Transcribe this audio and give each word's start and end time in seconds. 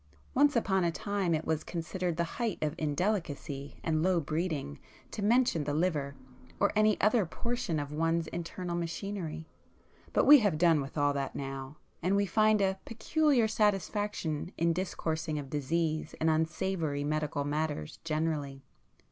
Once 0.33 0.55
upon 0.55 0.83
a 0.83 0.91
time 0.91 1.35
it 1.35 1.45
was 1.45 1.63
considered 1.63 2.17
the 2.17 2.23
height 2.41 2.57
of 2.63 2.73
indelicacy 2.79 3.79
and 3.83 4.01
low 4.01 4.19
breeding 4.19 4.79
to 5.11 5.21
mention 5.21 5.63
the 5.63 5.75
'liver' 5.75 6.15
or 6.59 6.71
any 6.75 6.99
other 6.99 7.23
portion 7.23 7.77
of 7.79 7.91
one's 7.91 8.25
internal 8.29 8.75
machinery,—but 8.75 10.25
we 10.25 10.39
have 10.39 10.57
done 10.57 10.81
with 10.81 10.97
all 10.97 11.13
that 11.13 11.35
now, 11.35 11.77
and 12.01 12.15
we 12.15 12.25
find 12.25 12.61
a 12.61 12.79
peculiar 12.83 13.47
satisfaction 13.47 14.51
in 14.57 14.73
discoursing 14.73 15.37
of 15.37 15.51
disease 15.51 16.15
and 16.19 16.31
unsavoury 16.31 17.03
medical 17.03 17.43
matters 17.43 17.99
generally. 18.03 18.63